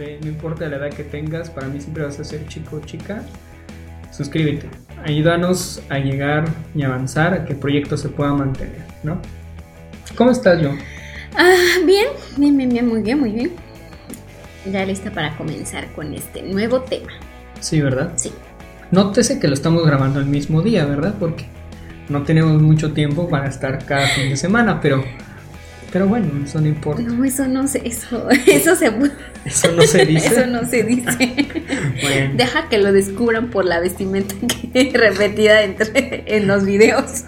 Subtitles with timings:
[0.00, 2.80] sé, no importa la edad que tengas, para mí siempre vas a ser chico o
[2.80, 3.22] chica.
[4.10, 4.68] Suscríbete,
[5.04, 9.20] ayúdanos a llegar y avanzar a que el proyecto se pueda mantener, ¿no?
[10.16, 10.70] ¿Cómo estás, yo?
[11.36, 11.54] Ah,
[11.86, 13.52] bien, bien, bien, bien, muy bien, muy bien.
[14.70, 17.12] Ya lista para comenzar con este nuevo tema.
[17.60, 18.12] Sí, ¿verdad?
[18.16, 18.32] Sí.
[18.90, 21.14] Nótese que lo estamos grabando el mismo día, ¿verdad?
[21.20, 21.44] Porque
[22.08, 25.04] no tenemos mucho tiempo para estar cada fin de semana, pero
[25.92, 27.02] pero bueno, eso no importa.
[27.02, 28.92] No, eso no se, eso, eso se
[29.44, 30.26] Eso no se dice.
[30.34, 31.46] Eso no se dice.
[32.02, 32.34] Bueno.
[32.34, 34.34] Deja que lo descubran por la vestimenta
[34.72, 37.24] que repetida entre, en los videos.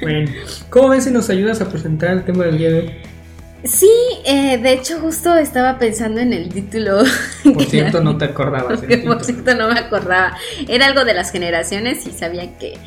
[0.00, 0.30] bueno,
[0.70, 2.90] ¿cómo ves si nos ayudas a presentar el tema del día de hoy?
[3.64, 3.90] Sí,
[4.24, 7.02] eh, de hecho justo estaba pensando en el título.
[7.44, 8.80] Por cierto, no te acordabas.
[8.80, 10.36] Por cierto, no me acordaba.
[10.66, 12.78] Era algo de las generaciones y sabía que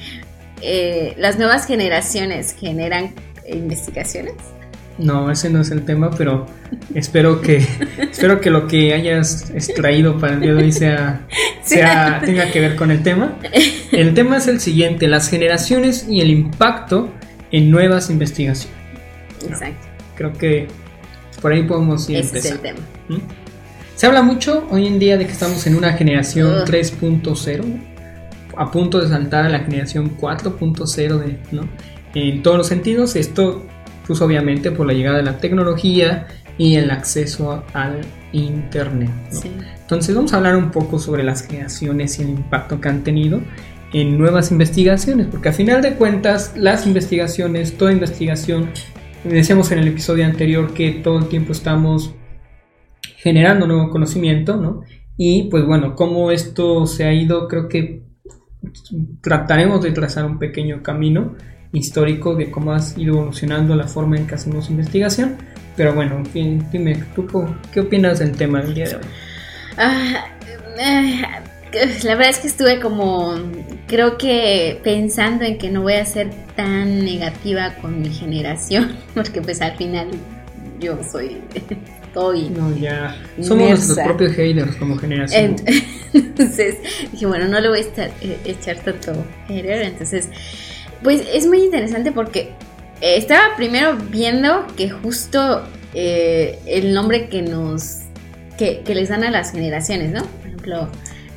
[0.61, 3.13] eh, las nuevas generaciones generan
[3.47, 4.33] investigaciones.
[4.97, 6.45] No, ese no es el tema, pero
[6.93, 7.65] espero que
[7.97, 11.25] espero que lo que hayas extraído para el día de hoy sea,
[11.63, 13.37] sea tenga que ver con el tema.
[13.91, 17.11] El tema es el siguiente: las generaciones y el impacto
[17.51, 18.77] en nuevas investigaciones.
[19.47, 19.87] Exacto.
[20.15, 20.67] Creo que
[21.41, 22.17] por ahí podemos ir.
[22.17, 22.79] Ese es el tema.
[23.09, 23.17] ¿Mm?
[23.95, 27.63] Se habla mucho hoy en día de que estamos en una generación 3.0,
[28.57, 31.67] a punto de saltar a la generación 4.0 de, ¿no?
[32.13, 33.15] En todos los sentidos.
[33.15, 33.63] Esto,
[34.07, 39.11] pues obviamente por la llegada de la tecnología y el acceso al Internet.
[39.81, 43.41] Entonces vamos a hablar un poco sobre las creaciones y el impacto que han tenido
[43.93, 48.69] en nuevas investigaciones, porque a final de cuentas las investigaciones, toda investigación,
[49.23, 52.13] decíamos en el episodio anterior que todo el tiempo estamos
[53.17, 54.81] generando nuevo conocimiento, ¿no?
[55.15, 58.01] Y pues bueno, como esto se ha ido, creo que
[59.21, 61.35] trataremos de trazar un pequeño camino
[61.73, 65.35] histórico de cómo ha ido evolucionando la forma en que hacemos investigación.
[65.75, 67.27] Pero bueno, dime, ¿tú
[67.71, 69.01] qué opinas del tema del día de hoy?
[69.77, 70.27] Ah,
[70.79, 71.21] eh,
[72.03, 73.35] la verdad es que estuve como,
[73.87, 79.41] creo que pensando en que no voy a ser tan negativa con mi generación, porque
[79.41, 80.09] pues al final
[80.79, 81.41] yo soy...
[82.13, 83.15] Estoy no, ya.
[83.41, 85.55] Somos nuestros propios haters como generación.
[86.13, 86.75] Entonces
[87.11, 89.13] dije, bueno, no le voy a estar, eh, echar tanto
[89.47, 89.81] hater.
[89.81, 90.29] Entonces
[91.03, 92.51] pues es muy interesante porque
[93.01, 97.99] eh, estaba primero viendo que justo eh, el nombre que nos
[98.57, 100.23] que, les dan a las generaciones, ¿no?
[100.23, 100.89] Por ejemplo,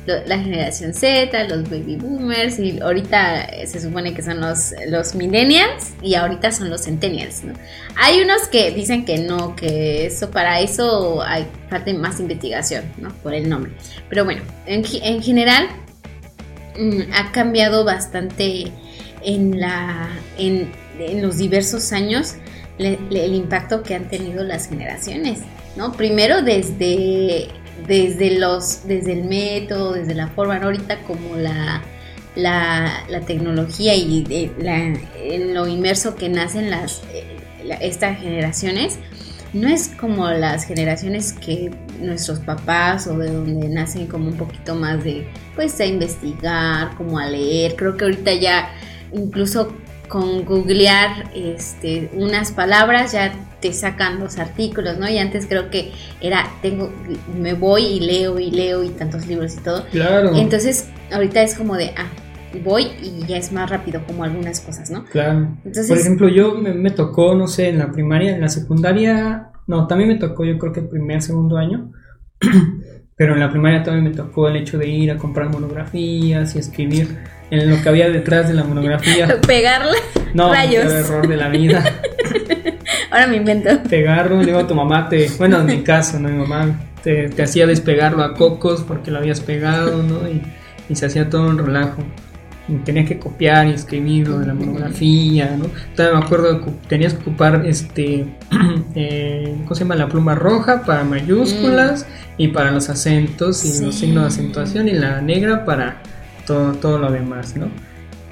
[0.05, 5.15] la generación Z, los baby boomers, y ahorita eh, se supone que son los, los
[5.15, 7.53] millennials y ahorita son los centennials, ¿no?
[7.97, 13.09] Hay unos que dicen que no, que eso para eso hay falta más investigación, ¿no?
[13.15, 13.73] Por el nombre.
[14.07, 15.67] Pero bueno, en, en general
[16.79, 18.71] mm, ha cambiado bastante
[19.23, 20.71] en, la, en,
[21.21, 22.35] los diversos años
[22.79, 25.39] el impacto que han tenido las generaciones,
[25.75, 25.93] ¿no?
[25.93, 27.47] Primero desde,
[27.87, 31.81] desde, los, desde el método, desde la forma, ahorita como la,
[32.35, 37.37] la, tecnología y la, en lo inmerso que nacen las, eh,
[37.81, 38.99] estas generaciones,
[39.53, 44.75] no es como las generaciones que nuestros papás o de donde nacen como un poquito
[44.75, 47.75] más de pues a investigar, como a leer.
[47.75, 48.69] Creo que ahorita ya
[49.13, 49.73] incluso
[50.07, 55.09] con googlear este, unas palabras ya te sacan los artículos, ¿no?
[55.09, 55.91] Y antes creo que
[56.21, 56.91] era, tengo,
[57.37, 59.85] me voy y leo y leo y tantos libros y todo.
[59.91, 60.35] Claro.
[60.35, 62.07] Entonces, ahorita es como de, ah,
[62.63, 65.03] voy y ya es más rápido como algunas cosas, ¿no?
[65.05, 65.57] Claro.
[65.63, 69.87] Por ejemplo, yo me, me, tocó, no sé, en la primaria, en la secundaria, no,
[69.87, 71.91] también me tocó yo creo que el primer, segundo año.
[73.15, 76.59] Pero en la primaria también me tocó el hecho de ir a comprar monografías y
[76.59, 77.17] escribir
[77.51, 79.39] en lo que había detrás de la monografía.
[79.47, 79.97] Pegarle
[80.33, 80.85] no, rayos.
[80.85, 81.83] No, error de la vida.
[83.11, 83.69] Ahora me invento.
[83.89, 86.29] Pegarlo, digo, tu mamá te, bueno, en mi caso, ¿no?
[86.29, 90.27] Mi mamá te, hacía despegarlo a cocos porque lo habías pegado, ¿no?
[90.29, 90.41] Y,
[90.89, 92.03] y se hacía todo un relajo
[92.83, 95.67] tenía que copiar y escribirlo de la monografía, ¿no?
[95.95, 98.25] Todavía me acuerdo que tenías que ocupar este,
[98.95, 99.95] eh, ¿cómo se llama?
[99.95, 102.41] La pluma roja para mayúsculas mm.
[102.41, 106.01] y para los acentos y los signos de acentuación y la negra para
[106.47, 107.69] todo, todo lo demás, ¿no?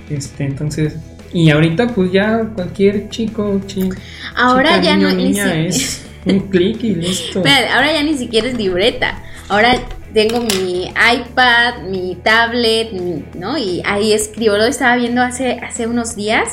[0.10, 0.96] Este, entonces,
[1.34, 3.96] y ahorita pues ya cualquier chico, chico
[4.36, 7.40] ahora ya no niña es un clic y listo.
[7.40, 9.22] ahora ya ni siquiera es libreta.
[9.50, 9.80] Ahora
[10.14, 12.94] tengo mi iPad, mi tablet,
[13.36, 13.58] ¿no?
[13.58, 16.50] Y ahí escribo, lo estaba viendo hace, hace unos días,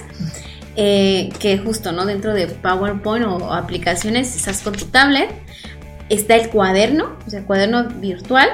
[0.75, 2.05] eh, que justo, ¿no?
[2.05, 5.31] Dentro de PowerPoint o, aplicaciones, estás con tu tablet,
[6.09, 8.49] está el cuaderno, o sea, el cuaderno virtual,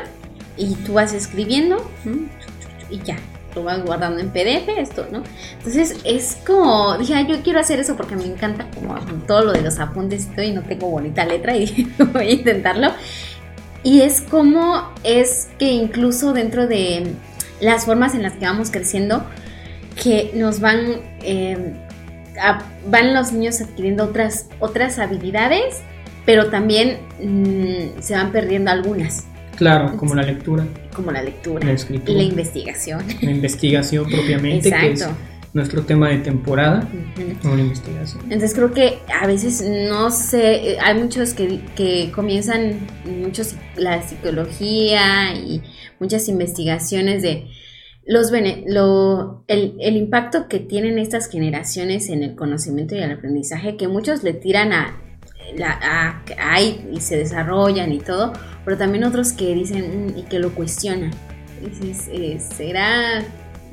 [0.59, 1.91] y tú vas escribiendo,
[2.91, 3.17] y ya,
[3.55, 5.23] lo vas guardando en PDF, esto, ¿no?
[5.59, 8.95] Entonces es como, dije, yo quiero hacer eso porque me encanta como
[9.27, 12.33] todo lo de los apuntes y todo, y no tengo bonita letra, y voy a
[12.33, 12.89] intentarlo.
[13.83, 17.15] y es como es que incluso dentro de
[17.61, 19.25] las formas en las que vamos creciendo,
[20.03, 21.75] que nos van, eh,
[22.89, 25.81] van los niños adquiriendo otras, otras habilidades,
[26.25, 29.25] pero también mm, se van perdiendo algunas.
[29.59, 30.65] Claro, como la lectura.
[30.95, 31.67] Como la lectura.
[31.67, 32.17] La escritura.
[32.17, 33.05] La investigación.
[33.21, 35.05] La investigación propiamente, que es
[35.53, 36.89] nuestro tema de temporada
[37.45, 38.23] o la investigación.
[38.25, 45.35] Entonces creo que a veces no sé, hay muchos que, que comienzan muchos la psicología
[45.35, 45.61] y
[45.99, 47.49] muchas investigaciones de
[48.07, 48.31] los
[48.67, 53.89] lo, el, el, impacto que tienen estas generaciones en el conocimiento y el aprendizaje, que
[53.89, 55.08] muchos le tiran a,
[55.57, 58.33] la, a, y se desarrollan y todo,
[58.65, 61.11] pero también otros que dicen mm", y que lo cuestionan.
[61.61, 63.25] Dices, eh, ¿será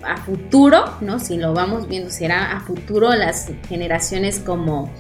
[0.04, 1.20] a futuro, no?
[1.20, 4.92] Si lo vamos viendo, ¿será a futuro las generaciones como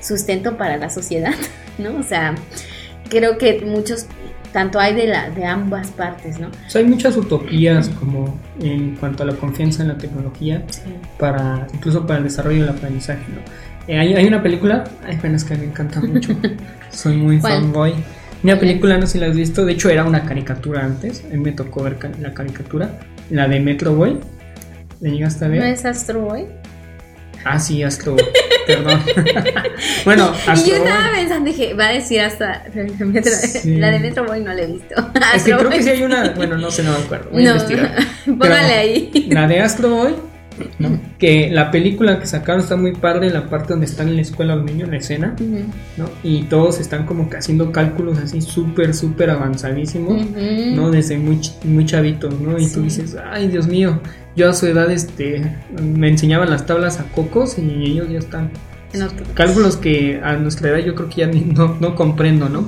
[0.00, 1.34] sustento para la sociedad?
[1.78, 1.96] ¿No?
[1.96, 2.34] O sea,
[3.08, 4.06] creo que muchos
[4.52, 6.48] tanto hay de, la, de ambas partes, ¿no?
[6.74, 10.62] hay muchas utopías como en cuanto a la confianza en la tecnología,
[11.18, 13.40] para incluso para el desarrollo del aprendizaje, ¿no?
[13.88, 16.36] Eh, hay, hay, una película, ay, bueno, es que me encanta mucho,
[16.90, 17.94] soy muy fanboy.
[18.44, 21.28] Una película, no sé si la has visto, de hecho era una caricatura antes, a
[21.28, 23.00] mí me tocó ver la caricatura,
[23.30, 24.18] la de Metro Boy.
[25.00, 25.60] ¿Le llegaste a ver?
[25.60, 26.46] ¿No es Astro Boy?
[27.44, 28.16] Ah, sí, Astro
[28.68, 29.02] Perdón.
[30.04, 32.64] bueno, Astro Y yo estaba pensando, dije, va a decir hasta
[33.64, 34.94] la de Metro Boy no la he visto.
[35.34, 37.30] es que creo que sí hay una, bueno, no sé, no me acuerdo.
[37.30, 37.96] Voy no, a investigar.
[38.26, 39.28] Póngale ahí.
[39.30, 40.31] La de Astro Boy
[40.78, 41.00] ¿no?
[41.18, 44.56] Que la película que sacaron está muy padre, la parte donde están en la escuela
[44.56, 45.36] los niños, en la escena,
[45.96, 46.08] ¿no?
[46.22, 50.26] Y todos están como que haciendo cálculos así súper, súper avanzadísimos,
[50.74, 50.90] ¿no?
[50.90, 52.58] Desde muy, muy chavitos, ¿no?
[52.58, 54.00] Y tú dices, ay, Dios mío,
[54.36, 58.50] yo a su edad este, me enseñaban las tablas a cocos y ellos ya están.
[59.34, 62.66] Cálculos que a nuestra edad yo creo que ya no, no comprendo, ¿no?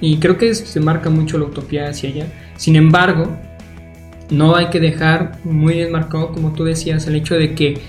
[0.00, 2.26] Y creo que se marca mucho la utopía hacia allá.
[2.56, 3.36] Sin embargo,
[4.30, 7.80] no hay que dejar muy enmarcado, como tú decías, el hecho de que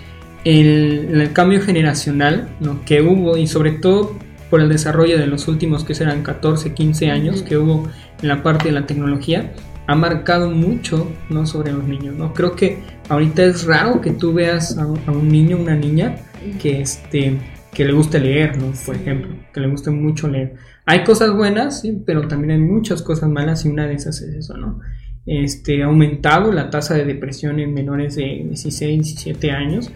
[0.45, 2.47] el, cambio generacional
[2.85, 4.15] que hubo y sobre todo
[4.49, 7.89] por el desarrollo de los últimos que serán 14, 15 años que hubo
[8.21, 9.51] en la parte de la tecnología
[9.87, 12.79] ha marcado mucho no sobre los niños no creo que
[13.09, 16.17] ahorita es raro que tú veas a, un niño una niña
[16.61, 17.39] que este
[17.73, 20.55] que le guste leer no por ejemplo que le guste mucho leer.
[20.85, 24.33] Hay cosas buenas sí, pero también hay muchas cosas malas y una de esas es
[24.35, 24.79] eso no
[25.25, 29.92] este, aumentado la tasa de depresión en menores de 16, 17 años,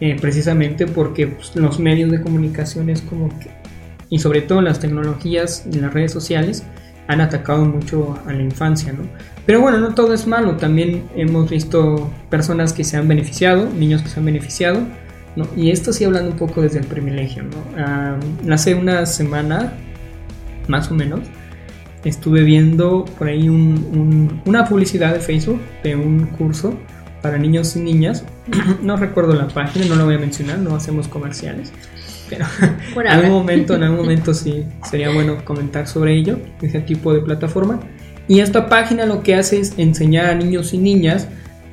[0.00, 3.50] eh, precisamente porque pues, los medios de comunicación es como que,
[4.08, 6.64] y sobre todo las tecnologías y las redes sociales,
[7.10, 9.02] han atacado mucho a la infancia, ¿no?
[9.44, 14.02] Pero bueno, no todo es malo, también hemos visto personas que se han beneficiado, niños
[14.02, 14.80] que se han beneficiado,
[15.34, 15.48] ¿no?
[15.56, 17.56] Y esto sí hablando un poco desde el privilegio, ¿no?
[17.76, 18.16] Ah,
[18.50, 19.72] hace una semana,
[20.68, 21.22] más o menos,
[22.04, 26.74] estuve viendo por ahí una publicidad de Facebook de un curso
[27.22, 28.24] para niños y niñas.
[28.82, 31.72] no recuerdo la página, no la voy a mencionar, no hacemos comerciales.
[32.28, 32.46] Pero
[32.96, 37.20] en algún momento, en algún momento sí sería bueno comentar sobre ello, ese tipo de
[37.20, 37.80] plataforma.
[38.28, 41.28] Y esta página lo que hace es enseñar a niños y niñas,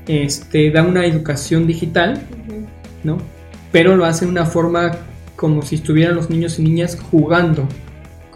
[0.08, 2.20] este, da una educación digital,
[3.04, 3.18] ¿no?
[3.72, 4.92] Pero lo hace de una forma
[5.36, 7.68] como si estuvieran los niños y niñas jugando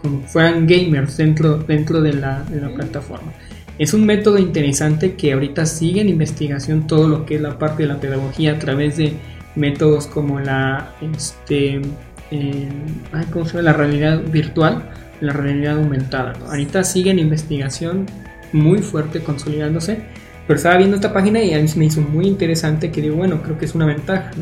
[0.02, 2.44] como fueran gamers dentro, dentro de, la,
[2.74, 3.32] plataforma.
[3.78, 7.84] Es un método interesante que ahorita sigue en investigación todo lo que es la parte
[7.84, 9.14] de la pedagogía a través de
[9.54, 11.80] métodos como la, este,
[12.30, 12.68] eh,
[13.32, 13.62] ¿cómo se llama?
[13.62, 14.90] la realidad virtual,
[15.20, 16.34] la realidad aumentada.
[16.48, 18.06] Ahorita sigue en investigación
[18.52, 20.00] muy fuerte, consolidándose.
[20.46, 23.42] Pero estaba viendo esta página y a mí me hizo muy interesante que digo, bueno,
[23.42, 24.32] creo que es una ventaja.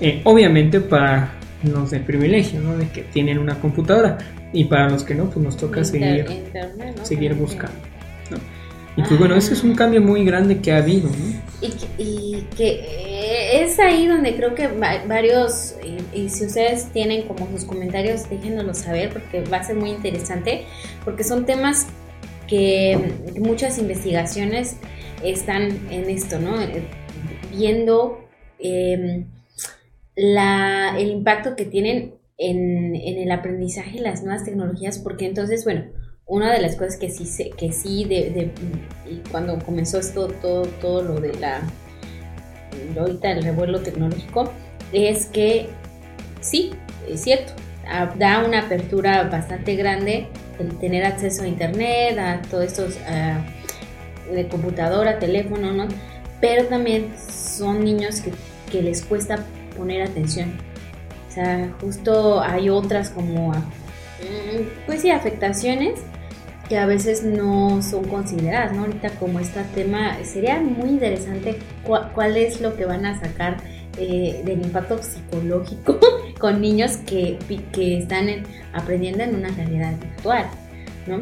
[0.00, 1.32] Eh, obviamente para
[1.64, 2.76] los de privilegio, ¿no?
[2.76, 4.18] de que tienen una computadora,
[4.52, 6.26] y para los que no, pues nos toca seguir,
[7.02, 7.78] seguir buscando.
[8.96, 11.10] Y pues bueno, ese es un cambio muy grande que ha habido.
[11.60, 15.74] Y, que, y que eh, es ahí donde creo que varios,
[16.14, 20.66] y, si ustedes tienen como sus comentarios, déjenoslo saber porque va a ser muy interesante,
[21.04, 21.88] porque son temas
[22.46, 24.76] que muchas investigaciones
[25.24, 26.60] están en esto, ¿no?
[26.60, 26.84] Eh,
[27.50, 28.20] viendo
[28.60, 29.24] em,
[30.16, 35.84] la, el impacto que tienen en, el aprendizaje las nuevas tecnologías, porque entonces, bueno,
[36.26, 38.50] una de las cosas que sí, que sí de,
[39.30, 41.60] cuando comenzó esto, todo, todo lo de la,
[42.98, 44.50] ahorita el revuelo tecnológico,
[44.92, 45.68] es que
[46.40, 46.70] sí,
[47.08, 47.52] es cierto,
[48.18, 50.28] da una apertura bastante grande
[50.58, 52.96] el tener acceso a internet, a todos estos,
[54.32, 55.88] de computadora, teléfono, ¿no?
[56.40, 58.22] Pero también son niños
[58.70, 59.44] que les cuesta
[59.76, 60.52] poner atención
[61.34, 65.98] o sea, justo hay otras como, mm, pues sí, afectaciones
[66.68, 68.82] que a veces no son consideradas, ¿no?
[68.82, 73.56] Ahorita como este tema, sería muy interesante cuál es lo que van a sacar
[73.98, 75.98] eh, del impacto psicológico
[76.38, 77.36] con niños que,
[77.72, 78.28] que están
[78.72, 80.46] aprendiendo en una realidad virtual,
[81.08, 81.18] ¿no?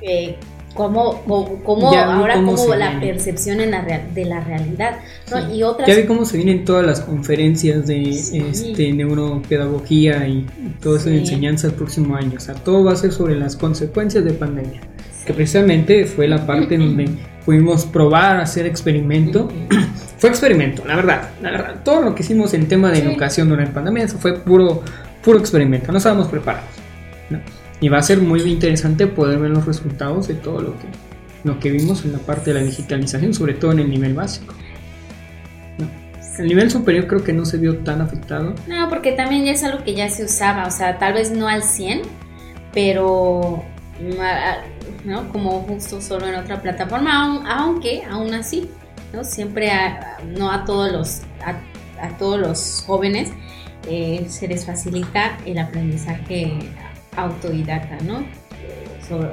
[0.00, 0.36] Eh,
[0.74, 4.98] cómo, ahora cómo, la percepción en la de la realidad
[5.30, 5.54] ¿no?
[5.54, 10.46] y otras ya vi cómo se vienen todas las conferencias de este, neuropedagogía y
[10.80, 12.34] todo eso de enseñanza el próximo año.
[12.36, 14.80] O sea todo va a ser sobre las consecuencias de pandemia
[15.26, 17.08] que precisamente fue la parte donde
[17.44, 19.48] pudimos probar hacer experimento.
[20.18, 21.76] Fue experimento, la verdad, la verdad.
[21.82, 24.82] Todo lo que hicimos en tema de educación durante la pandemia eso fue puro,
[25.24, 26.68] puro experimento, no estábamos preparados.
[27.80, 30.86] Y va a ser muy interesante poder ver los resultados de todo lo que,
[31.44, 34.54] lo que vimos en la parte de la digitalización, sobre todo en el nivel básico.
[36.38, 38.54] El nivel superior creo que no se vio tan afectado.
[38.66, 41.48] No, porque también ya es algo que ya se usaba, o sea, tal vez no
[41.48, 42.02] al 100,
[42.72, 43.62] pero
[45.04, 45.28] ¿no?
[45.30, 48.70] como justo solo en otra plataforma, aunque aún así
[49.12, 49.24] ¿no?
[49.24, 53.30] Siempre a, no a todos los, a, todos los jóvenes
[53.88, 56.58] eh, se les facilita el aprendizaje
[57.22, 58.24] autodidacta, ¿no?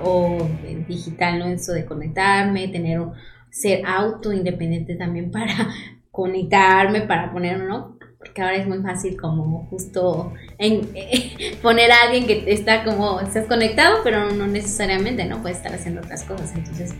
[0.03, 0.47] o
[0.87, 1.45] digital, ¿no?
[1.45, 3.01] Eso de conectarme, tener,
[3.49, 5.69] ser auto independiente también para
[6.11, 7.97] conectarme, para poner, ¿no?
[8.17, 10.89] Porque ahora es muy fácil como justo en,
[11.61, 15.41] poner a alguien que está como, estás conectado, pero no necesariamente, ¿no?
[15.41, 16.53] Puede estar haciendo otras cosas.
[16.55, 16.95] Entonces,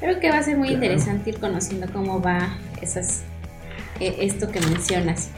[0.00, 3.24] creo que va a ser muy interesante ir conociendo cómo va esas,
[4.00, 5.30] e, esto que mencionas.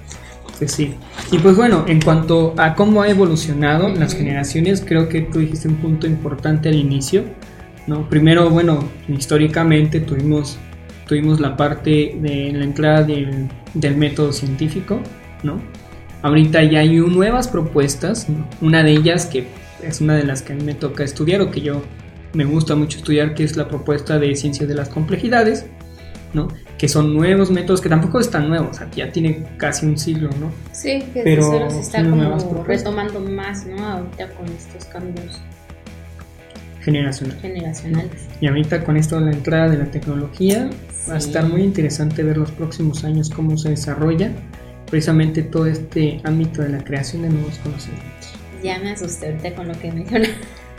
[0.59, 0.95] Pues sí.
[1.33, 5.69] Y pues bueno, en cuanto a cómo ha evolucionado las generaciones, creo que tú dijiste
[5.69, 7.25] un punto importante al inicio.
[7.87, 8.09] ¿no?
[8.09, 10.59] Primero, bueno, históricamente tuvimos,
[11.07, 13.49] tuvimos la parte de la entrada del,
[13.97, 15.01] método científico,
[15.43, 15.61] ¿no?
[16.23, 18.27] Ahorita ya hay nuevas propuestas,
[18.63, 19.47] una de ellas que
[19.83, 21.83] es una de las que me toca estudiar o que yo
[22.33, 25.67] me gusta mucho estudiar, que es la propuesta de ciencias de las complejidades,
[26.33, 26.49] ¿no?
[26.85, 30.53] Que son nuevos métodos que tampoco están nuevos, ya tiene casi un siglo, ¿no?
[30.73, 33.83] Sí, que pero se está como retomando más, ¿no?
[33.83, 35.41] Ahorita con estos cambios
[36.83, 37.41] generacionales.
[37.41, 38.29] generacionales.
[38.39, 40.69] Y ahorita con esto de la entrada de la tecnología,
[41.09, 44.31] va a estar muy interesante ver los próximos años cómo se desarrolla
[44.91, 48.35] precisamente todo este ámbito de la creación de nuevos conocimientos.
[48.63, 50.33] Ya me asusté ahorita con lo que mencionas.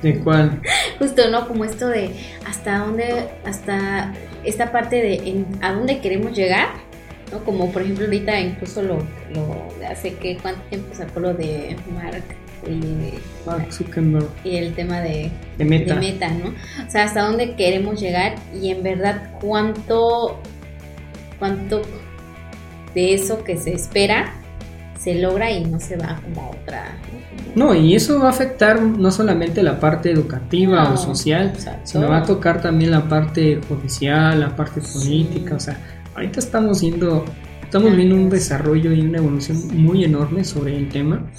[0.04, 0.62] ¿De cuál?
[1.00, 1.48] Justo, ¿no?
[1.48, 2.12] Como esto de
[2.46, 4.14] hasta dónde, hasta
[4.46, 6.70] esta parte de a dónde queremos llegar,
[7.32, 7.44] ¿no?
[7.44, 9.00] Como por ejemplo ahorita incluso lo,
[9.34, 12.24] lo hace que cuánto tiempo sacó lo de Mark
[12.68, 13.14] y,
[13.46, 14.28] Mark Zuckerberg.
[14.44, 15.96] y el tema de, de, meta.
[15.96, 16.50] de meta, ¿no?
[16.50, 20.40] O sea, hasta dónde queremos llegar y en verdad cuánto,
[21.40, 21.82] cuánto
[22.94, 24.34] de eso que se espera
[25.06, 26.98] se logra y no se va como a otra.
[27.56, 32.18] No, y eso va a afectar no solamente la parte educativa o social, sino va
[32.18, 35.78] a tocar también la parte judicial, la parte política, o sea,
[36.16, 37.24] ahorita estamos viendo,
[37.62, 41.32] estamos viendo un desarrollo y una evolución muy enorme sobre el tema,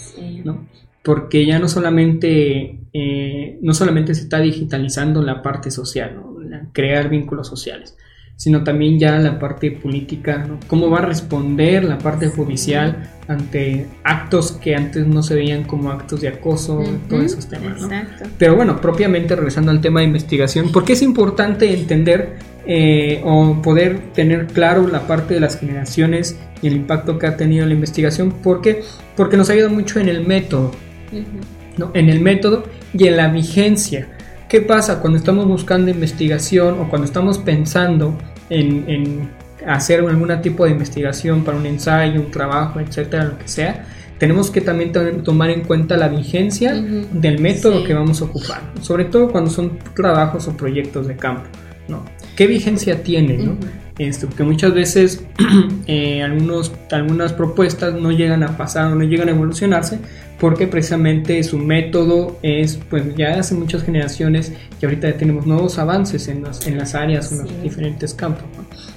[0.45, 0.69] ¿no?
[1.03, 6.37] Porque ya no solamente, eh, no solamente se está digitalizando la parte social, ¿no?
[6.73, 7.97] crear vínculos sociales,
[8.37, 10.61] sino también ya la parte política, ¿no?
[10.67, 15.91] cómo va a responder la parte judicial ante actos que antes no se veían como
[15.91, 17.81] actos de acoso, todos esos temas.
[17.81, 17.89] ¿no?
[18.39, 23.61] Pero bueno, propiamente regresando al tema de investigación, ¿por qué es importante entender eh, o
[23.63, 27.73] poder tener claro la parte de las generaciones y el impacto que ha tenido la
[27.73, 28.31] investigación?
[28.31, 28.83] ¿Por qué?
[29.17, 30.73] Porque nos ayuda mucho en el método,
[31.79, 31.91] ¿no?
[31.95, 34.09] en el método y en la vigencia.
[34.49, 38.17] ¿Qué pasa cuando estamos buscando investigación o cuando estamos pensando
[38.49, 39.29] en,
[39.67, 43.85] hacer algún tipo de investigación para un ensayo, un trabajo, etcétera, lo que sea?
[44.19, 44.93] Tenemos que también
[45.25, 49.79] tomar en cuenta la vigencia del método que vamos a ocupar, sobre todo cuando son
[49.95, 51.49] trabajos o proyectos de campo.
[51.89, 52.05] ¿no?
[52.37, 53.39] ¿Qué vigencia tiene?
[53.39, 53.57] ¿no?
[53.99, 55.25] Esto, porque muchas veces
[55.87, 59.99] eh, algunos, algunas propuestas no llegan a pasar o no llegan a evolucionarse
[60.39, 65.79] porque precisamente su método es, pues ya hace muchas generaciones y ahorita ya tenemos nuevos
[65.79, 68.45] avances en, en las áreas, en los diferentes campos.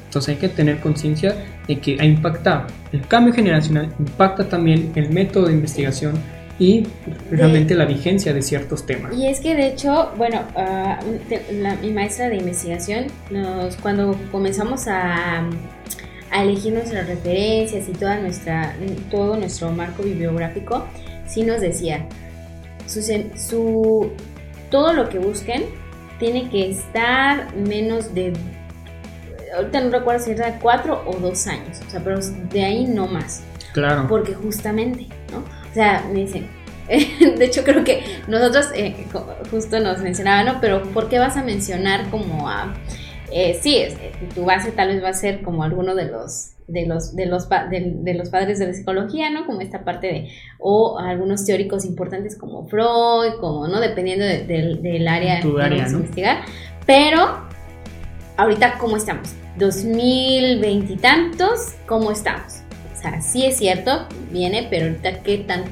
[0.04, 1.34] Entonces hay que tener conciencia
[1.66, 2.68] de que ha impactado.
[2.92, 6.16] El cambio generacional impacta también el método de investigación
[6.60, 6.82] y
[7.30, 9.16] precisamente la vigencia de ciertos temas.
[9.16, 11.00] Y es que de hecho, bueno, ah,
[11.82, 15.48] mi maestra de investigación, nos, cuando comenzamos a,
[16.32, 18.76] a elegir nuestras referencias y toda nuestra,
[19.10, 20.86] todo nuestro marco bibliográfico,
[21.26, 22.06] sí nos decía,
[22.86, 24.12] su, su,
[24.70, 25.64] todo lo que busquen
[26.20, 28.34] tiene que estar menos de,
[29.56, 33.08] ahorita no recuerdo si era cuatro o dos años, o sea, pero de ahí no
[33.08, 33.44] más.
[33.74, 34.08] Claro.
[34.10, 35.59] Porque justamente, ¿no?
[35.72, 36.48] O sea, me dicen,
[36.90, 39.06] de hecho creo que nosotros eh,
[39.52, 40.62] justo nos mencionaban, ¿no?
[40.62, 42.74] Pero ¿por qué vas a mencionar como a...
[43.32, 43.84] Eh, sí,
[44.34, 47.48] tu base tal vez va a ser como alguno de los de los de los
[47.50, 49.46] de, los padres de la psicología, ¿no?
[49.46, 55.42] Como esta parte de o algunos teóricos importantes como Freud, como no dependiendo del área
[55.42, 56.38] que vamos a investigar,
[56.86, 57.48] pero
[58.38, 62.64] ahorita cómo estamos, 2020 y tantos, cómo estamos.
[63.00, 65.64] O sea, sí es cierto, viene, pero ahorita qué tan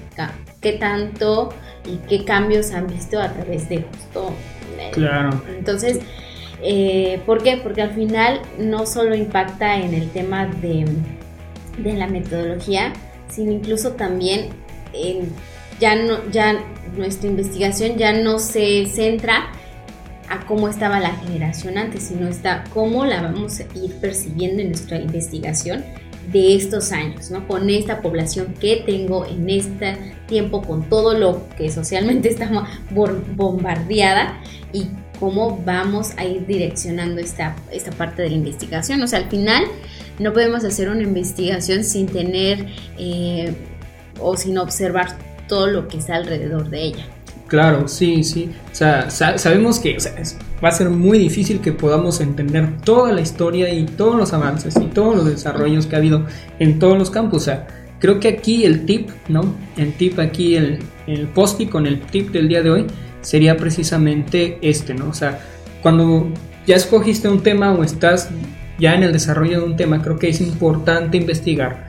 [0.62, 1.50] qué tanto
[1.86, 4.34] y qué cambios han visto a través de justo.
[4.94, 5.42] Claro.
[5.58, 6.00] Entonces,
[6.64, 7.58] eh, ¿por qué?
[7.58, 10.86] Porque al final no solo impacta en el tema de,
[11.80, 12.94] de la metodología,
[13.28, 14.48] sino incluso también
[14.94, 15.30] en,
[15.82, 16.64] ya no, ya
[16.96, 19.52] nuestra investigación ya no se centra
[20.30, 24.70] a cómo estaba la generación antes, sino está cómo la vamos a ir percibiendo en
[24.70, 25.84] nuestra investigación
[26.32, 27.48] de estos años, ¿no?
[27.48, 32.50] Con esta población que tengo en este tiempo, con todo lo que socialmente está
[32.92, 34.42] bombardeada
[34.74, 34.88] y
[35.20, 39.02] cómo vamos a ir direccionando esta, esta parte de la investigación.
[39.02, 39.64] O sea, al final
[40.20, 42.68] no podemos hacer una investigación sin tener
[42.98, 43.56] eh,
[44.20, 45.18] o sin observar
[45.48, 47.06] todo lo que está alrededor de ella.
[47.48, 48.52] Claro, sí, sí.
[48.72, 49.98] O sea, sabemos que
[50.64, 54.76] va a ser muy difícil que podamos entender toda la historia y todos los avances
[54.76, 56.26] y todos los desarrollos que ha habido
[56.60, 57.44] en todos los campos.
[57.44, 57.68] O sea,
[58.00, 59.56] creo que aquí el tip, ¿no?
[59.78, 62.88] El tip aquí, el, el post con el tip del día de hoy
[63.22, 65.10] sería precisamente este, ¿no?
[65.10, 65.40] O sea,
[65.82, 66.30] cuando
[66.66, 68.30] ya escogiste un tema o estás
[68.78, 71.87] ya en el desarrollo de un tema, creo que es importante investigar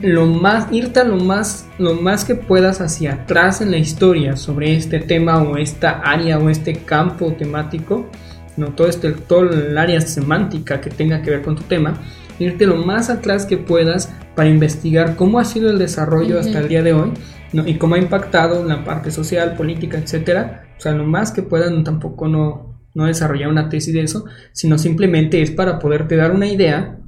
[0.00, 4.36] lo más, irte a lo más, lo más que puedas hacia atrás en la historia
[4.36, 8.08] sobre este tema o esta área o este campo temático,
[8.56, 12.00] no todo este, todo el área semántica que tenga que ver con tu tema,
[12.38, 16.68] irte lo más atrás que puedas para investigar cómo ha sido el desarrollo hasta el
[16.68, 17.12] día de hoy
[17.52, 20.64] y cómo ha impactado en la parte social, política, etcétera.
[20.76, 24.78] O sea, lo más que puedas, tampoco no, no desarrollar una tesis de eso, sino
[24.78, 27.00] simplemente es para poderte dar una idea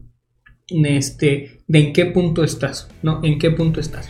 [0.71, 3.21] este, de en qué punto estás, ¿no?
[3.23, 4.09] En qué punto estás.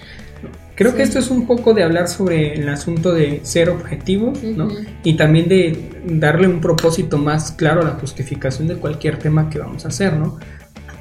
[0.75, 4.69] Creo que esto es un poco de hablar sobre el asunto de ser objetivo, ¿no?
[5.05, 9.59] Y también de darle un propósito más claro a la justificación de cualquier tema que
[9.59, 10.39] vamos a hacer, ¿no?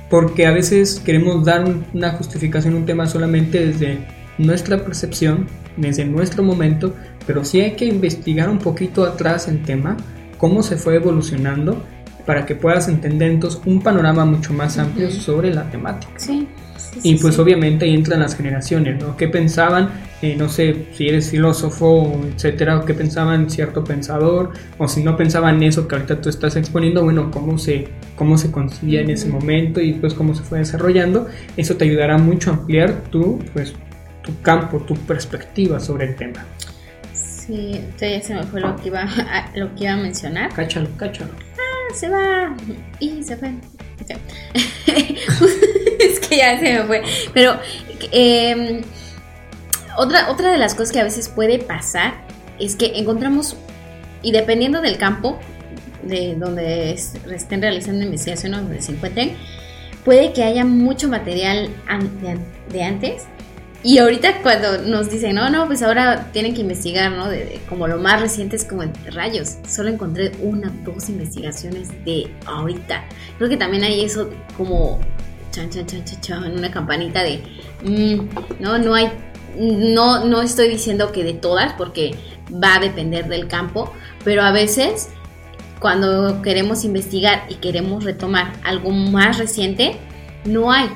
[0.09, 3.99] Porque a veces queremos dar una justificación a un tema solamente desde
[4.37, 6.93] nuestra percepción, desde nuestro momento,
[7.25, 9.95] pero sí hay que investigar un poquito atrás el tema,
[10.37, 11.81] cómo se fue evolucionando
[12.29, 16.13] para que puedas entender entonces un panorama mucho más amplio sobre la temática.
[16.17, 16.47] Sí.
[17.01, 19.17] y pues obviamente ahí entran las generaciones, ¿no?
[19.17, 19.89] ¿Qué pensaban?
[20.21, 25.17] Eh, no sé, si eres filósofo, etcétera, o qué pensaban cierto pensador, o si no
[25.17, 29.27] pensaban eso que ahorita tú estás exponiendo, bueno, cómo se, cómo se concibía en ese
[29.27, 33.73] momento y pues cómo se fue desarrollando, eso te ayudará mucho a ampliar tu, pues,
[34.21, 36.45] tu campo, tu perspectiva sobre el tema.
[37.11, 40.53] Sí, ya se me fue lo que iba a, lo que iba a mencionar.
[40.53, 41.48] Cáchalo, cáchalo
[41.93, 42.55] se va.
[42.99, 43.53] Y se fue.
[45.99, 47.03] es que ya se me fue.
[47.33, 47.59] Pero
[48.11, 48.81] em,
[49.97, 52.13] otra, otra de las cosas que a veces puede pasar
[52.59, 53.55] es que encontramos,
[54.21, 55.39] y dependiendo del campo
[56.03, 59.35] de donde estén realizando investigación o donde se encuentren,
[60.05, 61.69] puede que haya mucho material
[62.71, 63.27] de antes
[63.81, 67.29] y ahorita cuando nos dicen, no, no, pues ahora tienen que investigar, ¿no?
[67.29, 69.57] De, como lo más reciente es como rayos.
[69.67, 73.05] Solo encontré una, dos investigaciones de ahorita.
[73.37, 74.99] Creo que también hay eso como
[75.51, 77.41] chan, chan, chan, chan, chan, una campanita de,
[77.83, 79.11] mm, no, no hay,
[79.57, 82.15] no, no estoy diciendo que de todas, porque
[82.51, 85.09] va a depender del campo, pero a veces
[85.79, 89.95] cuando queremos investigar y queremos retomar algo más reciente,
[90.45, 90.89] no hay.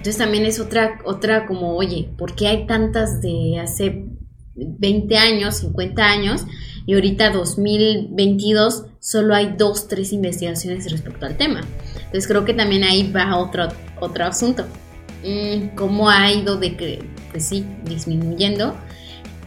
[0.00, 4.06] Entonces también es otra, otra como, oye, ¿por qué hay tantas de hace
[4.54, 6.46] 20 años, 50 años
[6.86, 11.60] y ahorita 2022 solo hay dos, tres investigaciones respecto al tema?
[11.96, 13.68] Entonces creo que también ahí va otro,
[14.00, 14.64] otro asunto.
[15.22, 18.74] Mm, ¿Cómo ha ido de pues sí, disminuyendo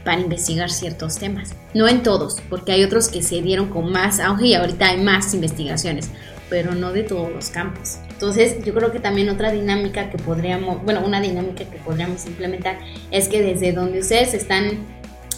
[0.06, 1.56] para investigar ciertos temas?
[1.74, 5.02] No en todos, porque hay otros que se dieron con más auge y ahorita hay
[5.02, 6.12] más investigaciones,
[6.48, 7.98] pero no de todos los campos.
[8.24, 12.78] Entonces, yo creo que también otra dinámica que podríamos, bueno, una dinámica que podríamos implementar
[13.12, 14.78] es que desde donde ustedes están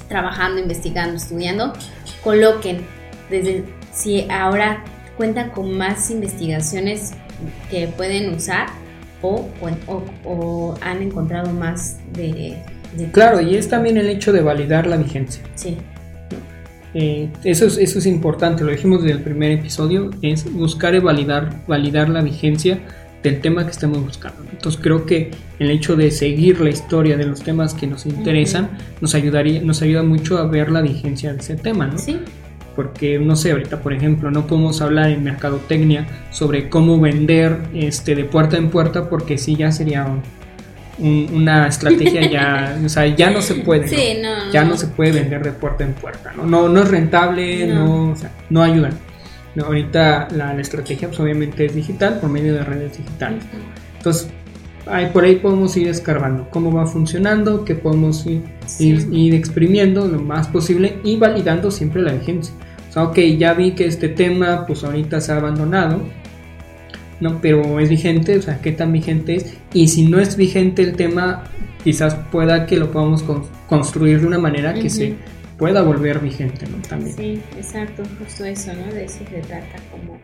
[0.07, 1.73] trabajando, investigando, estudiando,
[2.23, 2.85] coloquen
[3.31, 4.83] desde si ahora
[5.17, 7.13] cuentan con más investigaciones
[7.71, 8.67] que pueden usar
[9.23, 9.49] o,
[10.23, 12.61] o, han encontrado más de,
[13.13, 15.43] Claro, y es también el hecho de validar la vigencia.
[15.55, 15.75] Sí.
[16.97, 20.99] Eh, eso, es, eso es importante, lo dijimos desde el primer episodio, es buscar y
[20.99, 22.79] validar, validar la vigencia
[23.21, 24.43] del tema que estemos buscando.
[24.49, 28.69] Entonces creo que el hecho de seguir la historia de los temas que nos interesan
[29.01, 31.97] nos ayudaría, nos ayuda mucho a ver la vigencia de ese tema, ¿no?
[31.97, 32.17] Sí.
[32.77, 38.15] Porque, no sé, ahorita por ejemplo, no podemos hablar en mercadotecnia sobre cómo vender este,
[38.15, 40.07] de puerta en puerta porque sí ya sería
[40.97, 44.51] una estrategia ya, o sea, ya no se puede, sí, ¿no?
[44.51, 48.11] ya no se puede vender de puerta en puerta, no, no, no es rentable, no,
[48.11, 48.91] o sea, no ayuda.
[49.61, 53.43] ahorita la, la, estrategia pues, obviamente es digital por medio de redes digitales.
[53.97, 54.29] Entonces,
[54.87, 58.43] ahí, por ahí podemos ir escarbando cómo va funcionando, qué podemos ir,
[58.79, 62.53] ir, ir, exprimiendo lo más posible y validando siempre la vigencia.
[62.89, 66.01] O sea, ok, ya vi que este tema pues ahorita se ha abandonado,
[67.19, 67.39] ¿no?
[67.41, 69.57] Pero es vigente, o sea, qué tan vigente es.
[69.73, 71.43] Y si no es vigente el tema,
[71.83, 73.23] quizás pueda que lo podamos
[73.67, 75.15] construir de una manera que se
[75.57, 76.77] pueda volver vigente, ¿no?
[76.87, 77.15] También.
[77.15, 78.93] Sí, exacto, justo eso, ¿no?
[78.93, 80.19] De eso se trata, como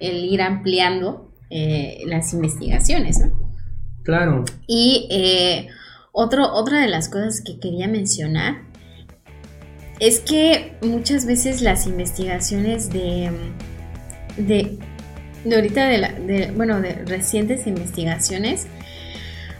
[0.00, 3.32] el ir ampliando eh, las investigaciones, ¿no?
[4.04, 4.44] Claro.
[4.66, 5.68] Y eh,
[6.12, 8.62] otro, otra de las cosas que quería mencionar
[10.00, 13.30] es que muchas veces las investigaciones de,
[14.36, 14.78] de
[15.48, 18.66] de ahorita de, la, de bueno, de recientes investigaciones,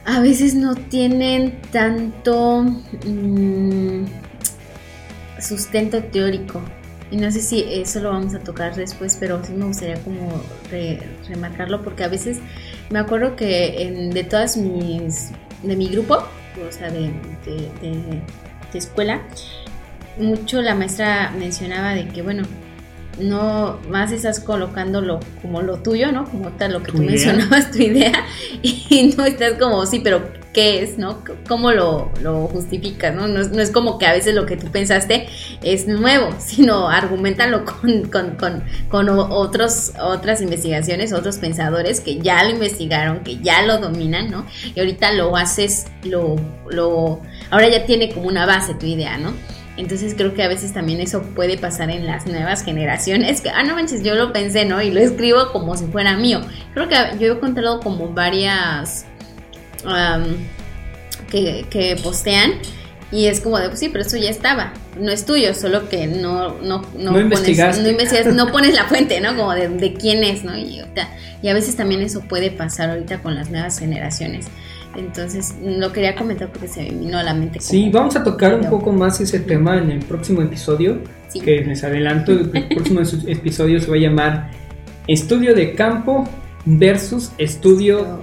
[0.05, 2.63] a veces no tienen tanto
[3.07, 4.05] mmm,
[5.41, 6.63] sustento teórico.
[7.11, 10.43] Y no sé si eso lo vamos a tocar después, pero sí me gustaría como
[10.71, 12.39] re, remarcarlo porque a veces
[12.91, 15.31] me acuerdo que de todas mis,
[15.63, 17.11] de mi grupo, o sea, de,
[17.47, 19.23] de escuela,
[20.19, 22.43] mucho la maestra mencionaba de que, bueno,
[23.21, 26.25] no más estás colocándolo como lo tuyo, ¿no?
[26.25, 27.11] Como tal, lo que tú idea?
[27.11, 28.25] mencionabas, tu idea,
[28.63, 31.23] y no estás como, sí, pero ¿qué es, no?
[31.49, 33.29] ¿Cómo lo, lo justificas, no?
[33.29, 35.29] No es, no es, como que a veces lo que tú pensaste
[35.63, 42.43] es nuevo, sino argumentalo con, con, con, con otros, otras investigaciones, otros pensadores que ya
[42.45, 44.47] lo investigaron, que ya lo dominan, ¿no?
[44.75, 46.37] Y ahorita lo haces, lo,
[46.71, 49.33] lo, ahora ya tiene como una base tu idea, ¿no?
[49.79, 53.63] Entonces creo que a veces también eso puede pasar en las nuevas generaciones, que, ah,
[53.63, 54.83] no manches, yo lo pensé, ¿no?
[54.83, 56.41] Y lo escribo como si fuera mío.
[56.75, 59.07] Creo que yo he encontrado como varias
[59.85, 60.35] um,
[61.31, 62.55] que, que, postean
[63.13, 64.73] y es como de, pues sí, pero eso ya estaba.
[64.99, 68.87] No es tuyo, solo que no, no, no, no pones, no, investigas, no pones la
[68.87, 69.37] fuente, ¿no?
[69.37, 70.59] Como de, de quién es, ¿no?
[70.59, 70.83] Y,
[71.41, 74.47] y a veces también eso puede pasar ahorita con las nuevas generaciones.
[74.99, 77.61] Entonces, lo quería comentar porque se me vino a la mente.
[77.61, 80.99] Sí, vamos a tocar un poco más ese tema en el próximo episodio.
[81.29, 81.41] Sí.
[81.41, 84.51] Que les adelanto, el próximo episodio se va a llamar
[85.07, 86.29] Estudio de campo
[86.67, 88.21] versus estudio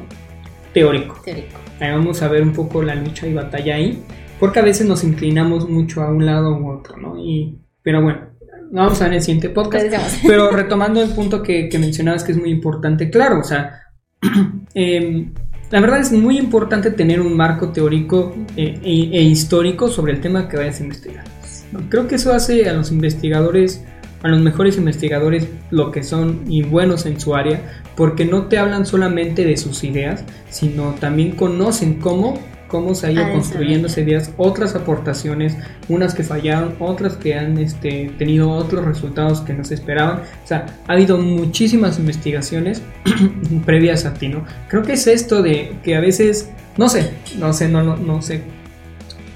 [0.72, 1.20] teórico.
[1.26, 1.58] teórico.
[1.80, 4.04] Ahí vamos a ver un poco la lucha y batalla ahí.
[4.40, 7.18] Porque a veces nos inclinamos mucho a un lado u otro, ¿no?
[7.18, 8.20] Y, pero bueno,
[8.72, 9.88] vamos a ver el siguiente podcast.
[10.28, 13.82] Pero retomando el punto que, que mencionabas que es muy importante, claro, o sea,
[14.74, 15.32] eh,
[15.76, 20.22] la verdad es muy importante tener un marco teórico eh, e, e, histórico sobre el
[20.22, 21.26] tema que vayas a investigar.
[21.90, 23.84] Creo que eso hace a los investigadores,
[24.24, 28.58] a los mejores investigadores, lo que son y buenos en su área, porque no te
[28.58, 33.88] hablan solamente de sus ideas, sino también conocen cómo cómo se ha ido ah, construyendo
[33.88, 35.56] esas ideas, otras aportaciones,
[35.88, 40.22] unas que fallaron, otras que han este, tenido otros resultados que no se esperaban.
[40.44, 42.82] O sea, ha habido muchísimas investigaciones
[43.66, 44.46] previas a ti, ¿no?
[44.68, 48.22] Creo que es esto de que a veces, no sé, no sé, no, no, no
[48.22, 48.42] sé.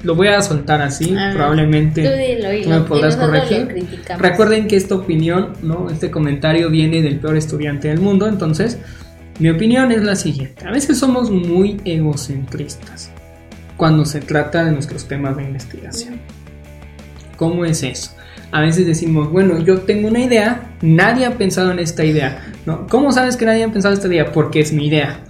[0.02, 3.86] Lo voy a soltar así, Ah, probablemente Tú dilo y tú me podrás corregir.
[4.18, 5.90] Recuerden que esta opinión, ¿no?
[5.90, 8.80] Este comentario viene del peor estudiante del mundo, entonces
[9.40, 10.66] mi opinión es la siguiente.
[10.66, 13.12] A veces somos muy egocentristas
[13.80, 16.20] cuando se trata de nuestros temas de investigación.
[17.38, 18.12] ¿Cómo es eso?
[18.52, 22.46] A veces decimos, bueno, yo tengo una idea, nadie ha pensado en esta idea.
[22.66, 22.88] ¿no?
[22.88, 24.34] ¿Cómo sabes que nadie ha pensado en esta idea?
[24.34, 25.22] Porque es mi idea.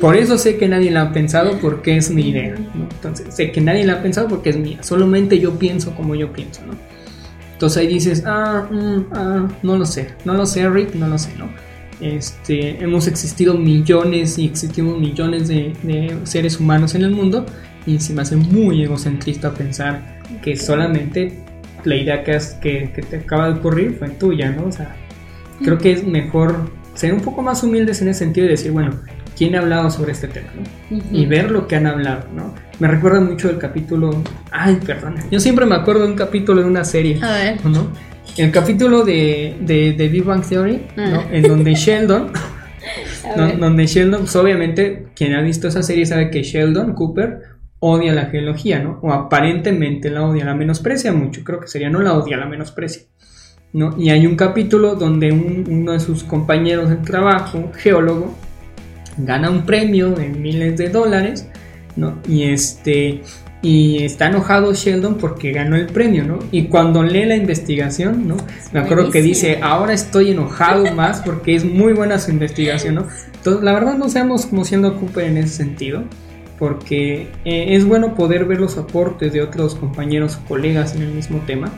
[0.00, 2.54] Por eso sé que nadie la ha pensado porque es mi idea.
[2.54, 4.78] Entonces, sé que nadie la ha pensado porque es mía.
[4.80, 6.62] Solamente yo pienso como yo pienso.
[6.66, 6.72] ¿no?
[7.52, 11.18] Entonces ahí dices, ah, mm, ah, no lo sé, no lo sé, Rick, no lo
[11.18, 11.50] sé, ¿no?
[12.00, 17.46] Este, hemos existido millones y existimos millones de, de seres humanos en el mundo
[17.86, 21.38] y se me hace muy egocentrista pensar que solamente
[21.84, 24.66] la idea que, has, que, que, te acaba de ocurrir fue tuya, ¿no?
[24.66, 24.94] O sea,
[25.62, 28.92] creo que es mejor ser un poco más humildes en ese sentido y decir, bueno,
[29.36, 30.48] ¿quién ha hablado sobre este tema?
[30.54, 30.96] ¿no?
[30.96, 31.06] Uh -huh.
[31.10, 32.54] Y ver lo que han hablado, ¿no?
[32.78, 36.68] Me recuerda mucho el capítulo, ay, perdón, yo siempre me acuerdo de un capítulo de
[36.68, 37.66] una serie, A ver.
[37.66, 37.88] ¿no?
[38.36, 41.20] El capítulo de, de, de Big Bang Theory, ¿no?
[41.20, 41.26] Ah.
[41.32, 42.32] En donde Sheldon...
[43.36, 43.52] ¿no?
[43.52, 47.40] Donde Sheldon, pues obviamente, quien ha visto esa serie sabe que Sheldon Cooper
[47.84, 49.00] odia la geología, ¿no?
[49.02, 53.02] O aparentemente la odia, la menosprecia mucho, creo que sería, no la odia, la menosprecia,
[53.72, 53.96] ¿no?
[53.98, 58.34] Y hay un capítulo donde un- uno de sus compañeros de trabajo, geólogo,
[59.18, 61.48] gana un premio de miles de dólares,
[61.96, 62.18] ¿no?
[62.28, 63.22] Y este
[63.64, 66.40] y está enojado Sheldon porque ganó el premio, ¿no?
[66.50, 68.36] Y cuando lee la investigación, ¿no?
[68.72, 73.06] Me acuerdo que dice, ahora estoy enojado más porque es muy buena su investigación, ¿no?
[73.36, 76.02] Entonces, la verdad no seamos como siendo Cooper en ese sentido,
[76.58, 81.12] porque eh, es bueno poder ver los aportes de otros compañeros o colegas en el
[81.12, 81.70] mismo tema,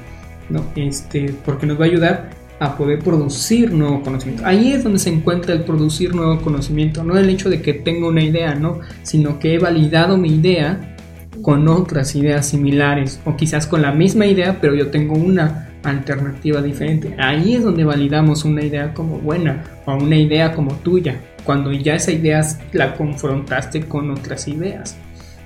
[0.51, 0.65] ¿no?
[0.77, 4.47] Este, porque nos va a ayudar a poder producir nuevo conocimiento.
[4.47, 8.09] Ahí es donde se encuentra el producir nuevo conocimiento, no el hecho de que tenga
[8.09, 8.81] una idea, ¿no?
[9.03, 10.97] Sino que he validado mi idea
[11.43, 16.63] con otras ideas similares o quizás con la misma idea, pero yo tengo una alternativa
[16.63, 17.15] diferente.
[17.19, 21.95] Ahí es donde validamos una idea como buena o una idea como tuya, cuando ya
[21.95, 24.97] esa idea la confrontaste con otras ideas.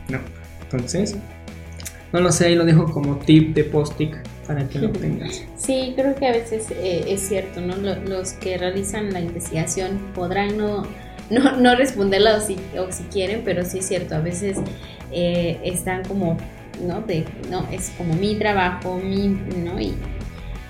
[0.08, 0.18] ¿no?
[0.62, 1.16] Entonces,
[2.12, 4.14] no lo sé, ahí lo dejo como tip de post-it
[4.46, 5.44] para que lo tengas.
[5.56, 7.76] Sí, creo que a veces eh, es cierto, ¿no?
[7.76, 10.84] Los que realizan la investigación podrán no,
[11.30, 14.56] no, no responderla o si, o si quieren, pero sí es cierto, a veces
[15.12, 16.38] eh, están como,
[16.86, 17.02] ¿no?
[17.02, 19.78] De, no, es como mi trabajo, mi, ¿no?
[19.78, 19.94] Y,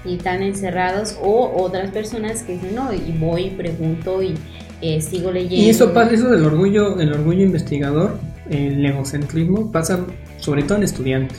[0.04, 4.34] y están encerrados o otras personas que no, y voy, pregunto y
[4.80, 5.56] eh, sigo leyendo.
[5.56, 8.18] Y eso pasa, eso del orgullo, el orgullo investigador,
[8.50, 10.04] el egocentrismo, pasa
[10.38, 11.38] sobre todo en estudiantes.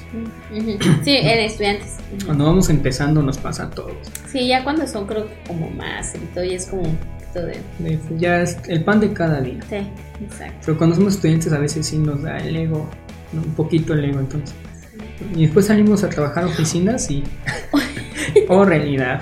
[1.03, 1.97] Sí, en estudiantes.
[2.25, 3.95] Cuando vamos empezando nos pasa a todos.
[4.31, 6.83] Sí, ya cuando son creo que como más, entonces es como
[8.17, 9.59] ya es el pan de cada día.
[9.69, 9.75] Sí,
[10.23, 10.59] exacto.
[10.65, 12.89] Pero cuando somos estudiantes a veces sí nos da el ego,
[13.33, 14.55] un poquito el ego entonces.
[15.35, 17.23] Y después salimos a trabajar oficinas y...
[18.49, 19.21] o realidad.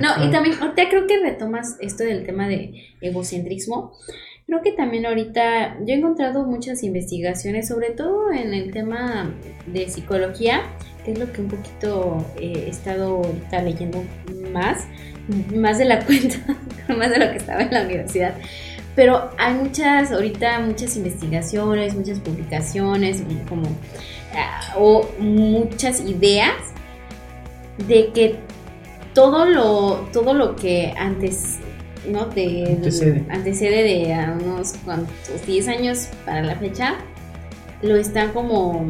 [0.00, 3.92] no, y también ahorita creo que retomas esto del tema de egocentrismo.
[4.46, 9.34] Creo que también ahorita yo he encontrado muchas investigaciones, sobre todo en el tema
[9.66, 10.62] de psicología,
[11.04, 14.02] que es lo que un poquito eh, he estado ahorita leyendo
[14.50, 14.86] más,
[15.54, 16.38] más de la cuenta,
[16.88, 18.36] más de lo que estaba en la universidad.
[18.96, 23.68] Pero hay muchas, ahorita muchas investigaciones, muchas publicaciones, como,
[24.34, 26.54] ah, o muchas ideas
[27.86, 28.36] de que
[29.14, 31.58] todo lo, todo lo que antes,
[32.08, 32.26] ¿no?
[32.26, 33.24] De, antecede.
[33.28, 36.96] antecede de unos cuantos, 10 años para la fecha,
[37.82, 38.86] lo están como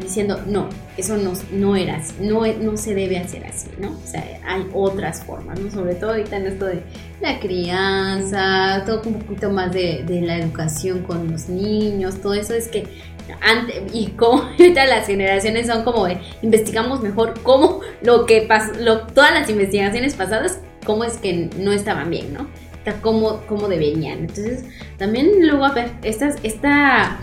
[0.00, 3.92] diciendo, no, eso no, no era así, no, no se debe hacer así, ¿no?
[3.92, 5.70] O sea, hay otras formas, ¿no?
[5.70, 6.82] Sobre todo ahorita en esto de
[7.20, 12.68] la crianza, todo un poquito más de, la educación con los niños, todo eso es
[12.68, 12.86] que
[13.40, 18.72] antes, y como ahorita las generaciones son como de, investigamos mejor cómo lo que pasó,
[19.14, 22.48] todas las investigaciones pasadas, cómo es que no estaban bien, ¿no?
[23.02, 24.20] Cómo, cómo deberían.
[24.20, 24.64] Entonces,
[24.98, 27.20] también luego, a ver, esta, esta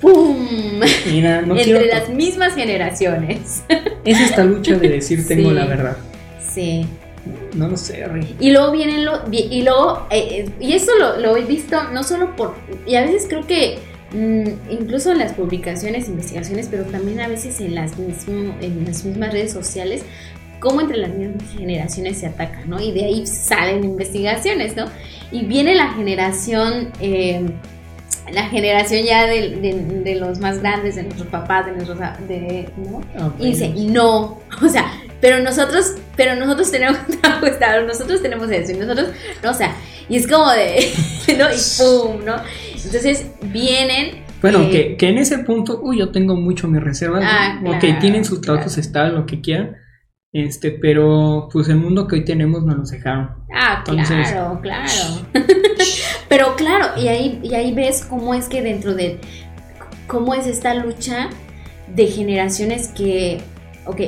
[0.00, 0.82] ¡Pum!
[1.06, 3.64] Entre las mismas generaciones.
[4.04, 5.96] Es esta lucha de decir tengo la verdad.
[6.38, 6.86] Sí.
[7.54, 8.04] No lo sé,
[8.38, 12.36] Y luego vienen lo, y luego, eh, eh, y eso lo, he visto no solo
[12.36, 12.54] por,
[12.86, 13.78] y a veces creo que
[14.70, 19.52] incluso en las publicaciones, investigaciones, pero también a veces en las, en las mismas redes
[19.52, 20.02] sociales,
[20.60, 22.80] cómo entre las mismas generaciones se atacan, ¿no?
[22.80, 24.86] Y de ahí salen investigaciones, ¿no?
[25.30, 26.90] Y viene la generación...
[27.00, 27.44] Eh,
[28.32, 33.34] la generación ya de, los más grandes, de nuestros papás, de nuestros, de, ¿no?
[33.38, 36.98] Y dice, no, o sea, pero nosotros, pero nosotros tenemos
[37.86, 39.08] nosotros tenemos eso, y nosotros,
[39.42, 39.76] no, o sea,
[40.08, 40.90] y es como de,
[41.38, 41.52] ¿no?
[41.52, 42.36] Y pum, ¿no?
[42.84, 44.24] Entonces vienen...
[44.40, 48.24] Bueno, eh, que, en ese punto, uy, yo tengo mucho mi reserva, ah, que tienen
[48.24, 49.76] sus trabajos estables, lo que quieran,
[50.32, 53.30] este, pero pues el mundo que hoy tenemos no nos dejaron.
[53.54, 54.88] Ah, claro, claro.
[56.28, 59.18] pero claro, y ahí, y ahí ves cómo es que dentro de
[60.06, 61.30] cómo es esta lucha
[61.94, 63.40] de generaciones que,
[63.86, 64.00] ok,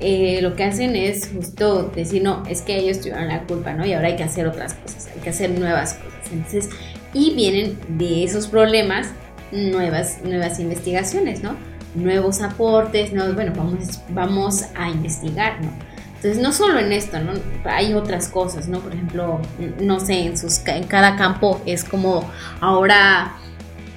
[0.00, 3.84] eh, lo que hacen es justo decir, no, es que ellos tuvieron la culpa, ¿no?
[3.84, 6.32] Y ahora hay que hacer otras cosas, hay que hacer nuevas cosas.
[6.32, 6.70] Entonces,
[7.12, 9.08] y vienen de esos problemas
[9.52, 11.56] nuevas, nuevas investigaciones, ¿no?
[11.94, 15.70] nuevos aportes, no, bueno, vamos, vamos a investigar, ¿no?
[16.16, 17.32] Entonces, no solo en esto, ¿no?
[17.64, 18.80] Hay otras cosas, ¿no?
[18.80, 19.40] Por ejemplo,
[19.80, 22.28] no sé, en, sus, en cada campo es como
[22.60, 23.36] ahora,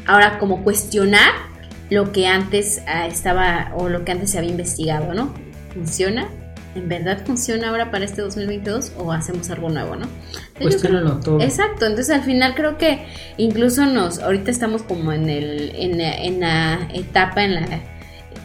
[0.05, 1.31] ahora como cuestionar
[1.89, 5.33] lo que antes ah, estaba o lo que antes se había investigado, ¿no?
[5.73, 6.29] ¿Funciona?
[6.73, 10.07] ¿En verdad funciona ahora para este 2022 o hacemos algo nuevo, no?
[10.59, 11.41] Cuestiónalo todo.
[11.41, 13.05] Exacto, entonces al final creo que
[13.37, 17.81] incluso nos, ahorita estamos como en, el, en, en la etapa, en la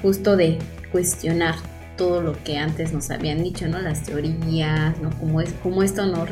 [0.03, 0.59] justo de
[0.93, 1.55] cuestionar
[1.97, 3.81] todo lo que antes nos habían dicho, ¿no?
[3.81, 5.11] Las teorías, ¿no?
[5.19, 6.27] Como, es, como esto ¿no?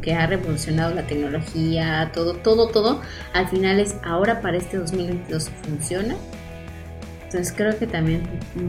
[0.00, 3.00] que ha revolucionado la tecnología, todo, todo, todo,
[3.34, 6.16] al final es ahora para este 2022 funciona.
[7.30, 8.22] Entonces creo que también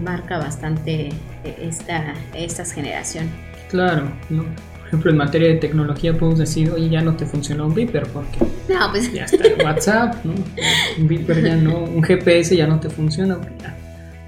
[0.04, 1.10] marca bastante
[1.44, 3.28] esta, esta generación.
[3.72, 4.44] Claro, ¿no?
[4.44, 8.06] Por ejemplo, en materia de tecnología podemos decir, oye, ya no te funciona un Viper
[8.14, 8.38] porque
[8.72, 10.34] No, pues ya está el WhatsApp, ¿no?
[11.00, 13.76] Un Viper ya no, un GPS ya no te funciona, porque ya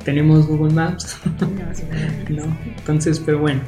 [0.03, 1.15] tenemos Google Maps,
[2.29, 2.57] no.
[2.75, 3.61] Entonces, pero bueno,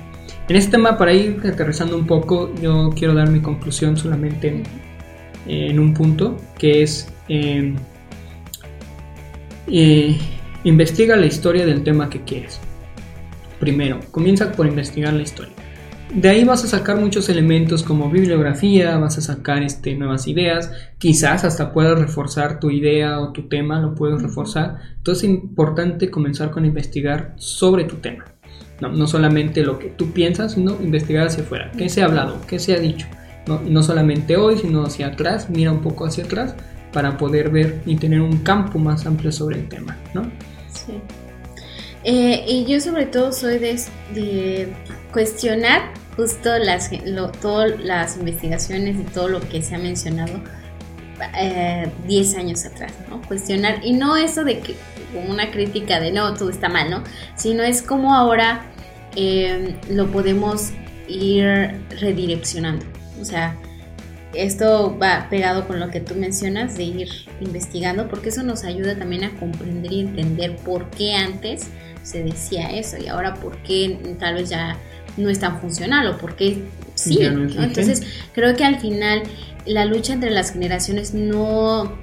[0.50, 4.64] en este tema, para ir aterrizando un poco, yo quiero dar mi conclusión solamente en,
[5.46, 7.76] en un punto, que es eh,
[9.68, 10.18] eh,
[10.66, 12.60] investiga la historia del tema que quieres.
[13.60, 15.54] Primero, comienza por investigar la historia.
[16.12, 20.72] De ahí vas a sacar muchos elementos como bibliografía, vas a sacar este, nuevas ideas,
[20.98, 24.78] quizás hasta puedas reforzar tu idea o tu tema, lo puedes reforzar.
[24.98, 28.26] Entonces es importante comenzar con investigar sobre tu tema.
[28.82, 31.72] No, no solamente lo que tú piensas, sino investigar hacia afuera.
[31.78, 32.42] ¿Qué se ha hablado?
[32.48, 33.06] ¿Qué se ha dicho?
[33.48, 36.56] No, no solamente hoy, sino hacia atrás, mira un poco hacia atrás
[36.92, 40.24] para poder ver y tener un campo más amplio sobre el tema, ¿no?
[40.86, 40.94] Sí.
[42.04, 44.74] Eh, y yo sobre todo soy de,
[45.12, 50.40] cuestionar justo las, lo- todas las investigaciones y todo lo que se ha mencionado
[51.40, 53.22] eh, 10 años atrás, ¿no?
[53.24, 54.76] Cuestionar, y no eso de que
[55.14, 57.04] como una crítica de no, todo está mal, ¿no?
[57.36, 58.66] Sino es como ahora
[59.16, 60.72] eh, lo podemos
[61.08, 61.46] ir
[62.02, 62.86] redireccionando.
[63.22, 63.56] O sea,
[64.38, 67.10] esto va pegado con lo que tú mencionas de ir
[67.42, 71.68] investigando, porque eso nos ayuda también a comprender y entender por qué antes
[72.04, 74.78] se decía eso y ahora por qué tal vez ya
[75.18, 76.64] no es tan funcional o por qué
[76.96, 77.20] sí.
[77.20, 77.44] ¿no?
[77.64, 79.24] Entonces, creo que al final
[79.66, 81.98] la lucha entre las generaciones no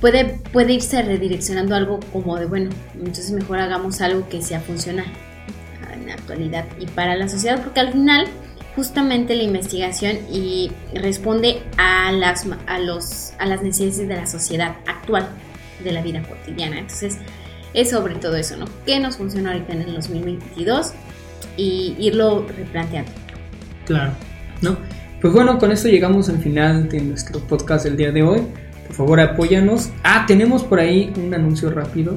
[0.00, 5.06] puede, puede irse redireccionando algo como de, bueno, entonces mejor hagamos algo que sea funcional
[5.92, 8.26] en la actualidad y para la sociedad, porque al final
[8.78, 14.76] justamente la investigación y responde a las, a los, a las necesidades de la sociedad
[14.86, 15.26] actual,
[15.82, 16.78] de la vida cotidiana.
[16.78, 17.18] Entonces,
[17.74, 18.66] es sobre todo eso, ¿no?
[18.86, 20.92] ¿Qué nos funciona ahorita en el 2022?
[21.56, 23.10] Y irlo replanteando.
[23.84, 24.12] Claro,
[24.62, 24.76] ¿no?
[25.20, 28.42] Pues bueno, con esto llegamos al final de nuestro podcast del día de hoy.
[28.86, 29.90] Por favor, apóyanos.
[30.04, 32.16] Ah, tenemos por ahí un anuncio rápido.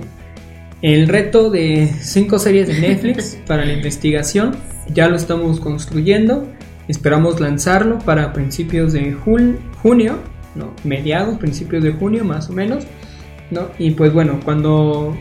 [0.82, 4.56] El reto de 5 series de Netflix para la investigación.
[4.94, 6.48] Ya lo estamos construyendo.
[6.88, 10.18] Esperamos lanzarlo para principios de jun- junio,
[10.56, 12.86] no, mediados, principios de junio más o menos.
[13.52, 13.70] ¿no?
[13.78, 15.16] Y pues bueno, cuando,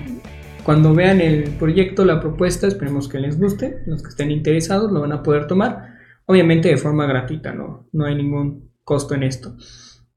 [0.65, 3.79] cuando vean el proyecto, la propuesta, esperemos que les guste.
[3.87, 5.95] Los que estén interesados lo van a poder tomar.
[6.27, 9.57] Obviamente de forma gratuita, no, no hay ningún costo en esto.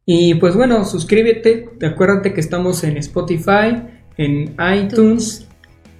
[0.06, 3.84] Y pues bueno, suscríbete, acuérdate que estamos en Spotify,
[4.18, 5.48] en iTunes,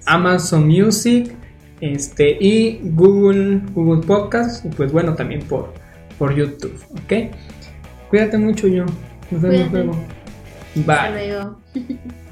[0.06, 1.32] Amazon Music,
[1.80, 5.72] este y Google, Google Podcast, y pues bueno, también por,
[6.18, 7.34] por YouTube, ¿ok?
[8.10, 8.84] Cuídate mucho, yo.
[9.30, 9.96] Nos vemos luego.
[10.76, 11.26] Hasta Bye.
[11.28, 11.60] luego.